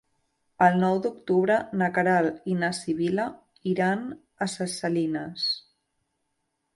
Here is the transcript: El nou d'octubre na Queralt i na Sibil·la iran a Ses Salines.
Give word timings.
El 0.67 0.77
nou 0.83 0.95
d'octubre 1.05 1.57
na 1.81 1.89
Queralt 1.97 2.49
i 2.53 2.55
na 2.61 2.69
Sibil·la 2.77 3.25
iran 3.73 4.01
a 4.47 4.49
Ses 4.55 4.79
Salines. 4.85 5.45